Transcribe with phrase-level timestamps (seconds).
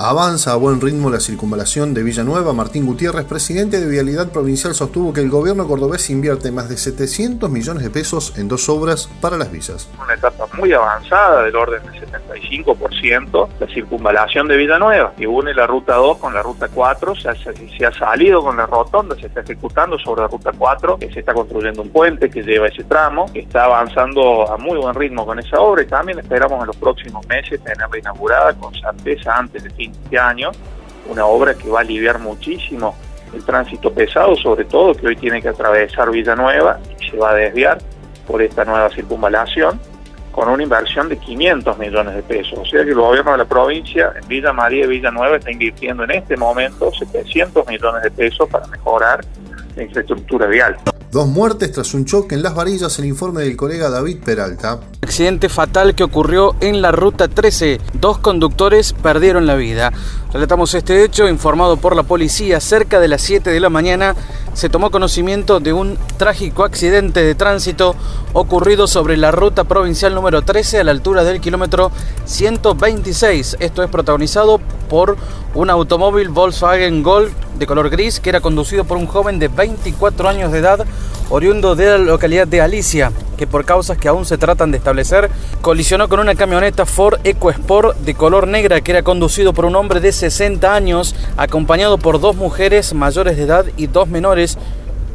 [0.00, 2.52] Avanza a buen ritmo la circunvalación de Villanueva.
[2.52, 7.50] Martín Gutiérrez, presidente de Vialidad Provincial, sostuvo que el gobierno cordobés invierte más de 700
[7.50, 9.90] millones de pesos en dos obras para las villas.
[10.00, 15.66] Una etapa muy avanzada, del orden del 75%, la circunvalación de Villanueva, que une la
[15.66, 17.16] ruta 2 con la ruta 4.
[17.16, 20.98] Se ha, se ha salido con la rotonda, se está ejecutando sobre la ruta 4,
[21.00, 24.78] que se está construyendo un puente que lleva ese tramo, que está avanzando a muy
[24.78, 28.72] buen ritmo con esa obra y también esperamos en los próximos meses tenerla inaugurada con
[28.72, 30.50] certeza antes de fin este año,
[31.08, 32.94] una obra que va a aliviar muchísimo
[33.34, 37.34] el tránsito pesado, sobre todo que hoy tiene que atravesar Villanueva y se va a
[37.34, 37.78] desviar
[38.26, 39.80] por esta nueva circunvalación
[40.32, 42.58] con una inversión de 500 millones de pesos.
[42.60, 46.04] O sea que el gobierno de la provincia en Villa María y Villanueva está invirtiendo
[46.04, 49.24] en este momento 700 millones de pesos para mejorar
[49.74, 50.76] la infraestructura vial.
[51.10, 54.80] Dos muertes tras un choque en las varillas, el informe del colega David Peralta.
[55.00, 57.80] Accidente fatal que ocurrió en la ruta 13.
[57.94, 59.90] Dos conductores perdieron la vida.
[60.34, 62.60] Relatamos este hecho informado por la policía.
[62.60, 64.14] Cerca de las 7 de la mañana
[64.54, 67.94] se tomó conocimiento de un trágico accidente de tránsito
[68.32, 71.90] ocurrido sobre la ruta provincial número 13 a la altura del kilómetro
[72.24, 73.56] 126.
[73.60, 75.16] Esto es protagonizado por
[75.54, 80.28] un automóvil Volkswagen Golf de color gris que era conducido por un joven de 24
[80.28, 80.86] años de edad
[81.30, 85.30] oriundo de la localidad de Alicia, que por causas que aún se tratan de establecer,
[85.62, 90.00] colisionó con una camioneta Ford EcoSport de color negra que era conducido por un hombre
[90.00, 94.58] de 60 años, acompañado por dos mujeres mayores de edad y dos menores,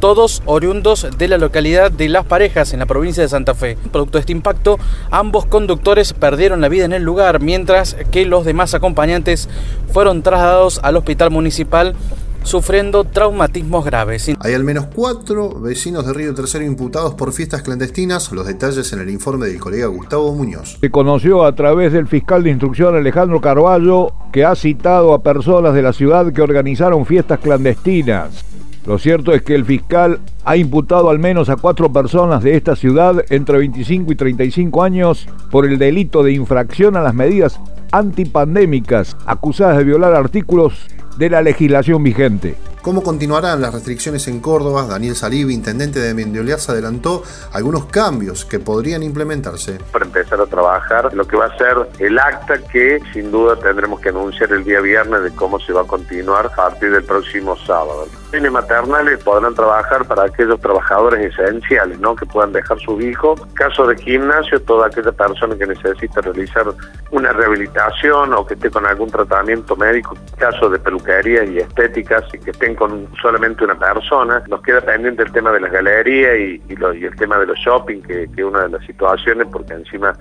[0.00, 3.78] todos oriundos de la localidad de Las Parejas, en la provincia de Santa Fe.
[3.92, 4.78] Producto de este impacto,
[5.10, 9.48] ambos conductores perdieron la vida en el lugar, mientras que los demás acompañantes
[9.92, 11.94] fueron trasladados al hospital municipal
[12.44, 14.30] sufriendo traumatismos graves.
[14.38, 18.30] Hay al menos cuatro vecinos de Río Tercero imputados por fiestas clandestinas.
[18.30, 20.78] Los detalles en el informe del colega Gustavo Muñoz.
[20.80, 25.74] Se conoció a través del fiscal de instrucción Alejandro Carballo que ha citado a personas
[25.74, 28.44] de la ciudad que organizaron fiestas clandestinas.
[28.86, 32.76] Lo cierto es que el fiscal ha imputado al menos a cuatro personas de esta
[32.76, 37.58] ciudad entre 25 y 35 años por el delito de infracción a las medidas
[37.92, 40.86] antipandémicas, acusadas de violar artículos
[41.16, 42.56] de la legislación vigente.
[42.84, 44.86] ¿Cómo continuarán las restricciones en Córdoba?
[44.86, 49.78] Daniel Salivi, intendente de Mendioleas, adelantó algunos cambios que podrían implementarse.
[49.90, 54.00] Para empezar a trabajar lo que va a ser el acta que sin duda tendremos
[54.00, 57.56] que anunciar el día viernes de cómo se va a continuar a partir del próximo
[57.56, 58.06] sábado.
[58.40, 62.14] Maternales podrán trabajar para aquellos trabajadores esenciales, ¿no?
[62.14, 63.34] Que puedan dejar su hijo.
[63.54, 66.66] Caso de gimnasio, toda aquella persona que necesita realizar
[67.10, 70.16] una rehabilitación o que esté con algún tratamiento médico.
[70.36, 74.42] Caso de peluquería y estéticas y que estén con solamente una persona.
[74.48, 78.02] Nos queda pendiente el tema de las galerías y, y, el tema de los shopping,
[78.02, 80.14] que, que es una de las situaciones, porque encima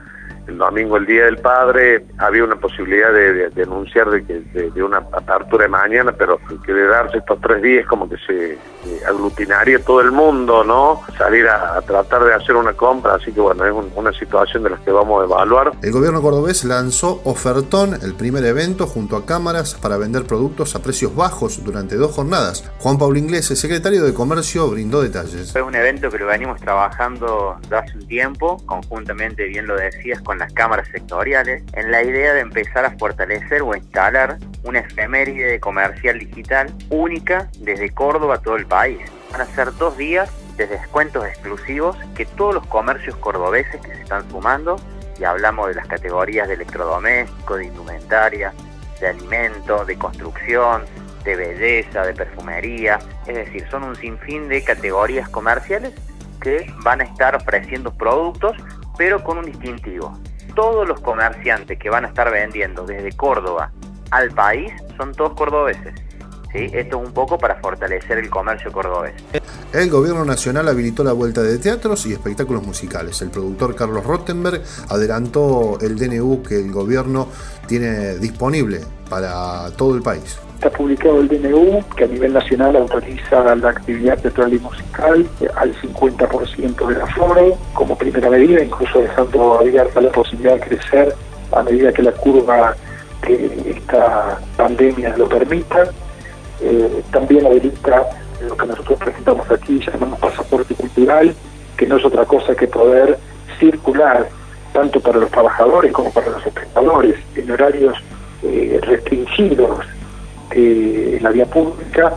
[0.47, 4.83] el domingo, el Día del Padre, había una posibilidad de, de, anunciar de, que, de,
[4.83, 8.57] una apertura de mañana, pero que de darse estos tres días como que se
[9.07, 11.01] aglutinaría todo el mundo, ¿no?
[11.17, 14.79] Salir a, tratar de hacer una compra, así que bueno, es una situación de las
[14.81, 15.71] que vamos a evaluar.
[15.81, 20.81] El gobierno cordobés lanzó Ofertón, el primer evento junto a cámaras para vender productos a
[20.81, 22.69] precios bajos durante dos jornadas.
[22.79, 25.51] Juan Pablo Inglés, el secretario de Comercio, brindó detalles.
[25.51, 30.39] Fue un evento que lo venimos trabajando hace un tiempo, conjuntamente, bien lo decías, con
[30.39, 36.19] las cámaras sectoriales, en la idea de empezar a fortalecer o instalar una efeméride comercial
[36.19, 38.99] digital única desde Córdoba a todo el país.
[39.31, 44.01] Van a ser dos días de descuentos exclusivos que todos los comercios cordobeses que se
[44.01, 44.77] están sumando,
[45.19, 48.53] y hablamos de las categorías de electrodoméstico, de indumentaria,
[48.99, 50.83] de alimento, de construcción,
[51.23, 55.93] de belleza, de perfumería, es decir, son un sinfín de categorías comerciales
[56.41, 58.57] que van a estar ofreciendo productos,
[58.97, 60.17] pero con un distintivo.
[60.55, 63.71] Todos los comerciantes que van a estar vendiendo desde Córdoba
[64.11, 65.93] al país son todos cordobeses.
[66.51, 66.69] ¿sí?
[66.71, 69.13] Esto es un poco para fortalecer el comercio cordobés.
[69.73, 73.21] El gobierno nacional habilitó la vuelta de teatros y espectáculos musicales.
[73.21, 77.27] El productor Carlos Rottenberg adelantó el DNU que el gobierno
[77.67, 80.37] tiene disponible para todo el país.
[80.63, 85.27] Está publicado el DNU que a nivel nacional autoriza la actividad teatral y musical
[85.57, 91.15] al 50% del aforo como primera medida, incluso dejando abierta la posibilidad de crecer
[91.51, 92.77] a medida que la curva
[93.21, 95.83] que esta pandemia lo permita.
[96.61, 98.05] Eh, también habilita
[98.47, 101.35] lo que nosotros presentamos aquí, llamamos pasaporte cultural,
[101.75, 103.19] que no es otra cosa que poder
[103.59, 104.29] circular
[104.71, 107.97] tanto para los trabajadores como para los espectadores en horarios
[108.43, 109.85] eh, restringidos
[110.53, 112.13] eh, en la vía pública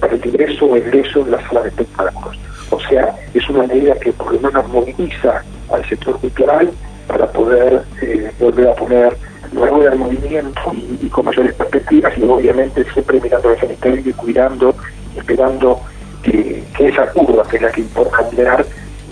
[0.00, 2.38] para el ingreso o egreso de la sala de espectáculos.
[2.70, 5.42] O sea, es una medida que por lo menos moviliza
[5.72, 6.70] al sector cultural
[7.06, 9.16] para poder eh, volver a poner
[9.52, 14.74] luego del movimiento y, con mayores perspectivas y obviamente siempre mirando el sanitario y cuidando,
[15.16, 15.80] esperando
[16.22, 18.64] que, esa curva que es la que importa mirar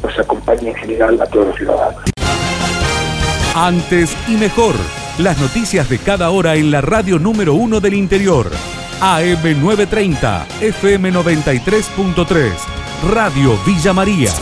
[0.03, 2.03] nos acompañe en general a todos los ciudadanos.
[3.55, 4.75] Antes y mejor,
[5.19, 8.51] las noticias de cada hora en la radio número uno del interior.
[9.01, 12.53] AM930, FM93.3,
[13.11, 14.33] Radio Villa María.